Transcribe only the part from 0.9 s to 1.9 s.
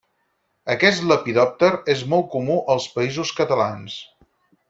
lepidòpter